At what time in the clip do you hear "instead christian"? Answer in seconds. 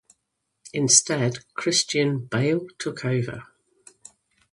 0.73-2.25